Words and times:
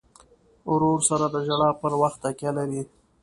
ورور 0.71 0.99
سره 1.09 1.25
د 1.29 1.35
ژړا 1.47 1.69
پر 1.81 1.91
وخت 2.01 2.17
تکیه 2.23 2.51
لرې. 2.57 2.81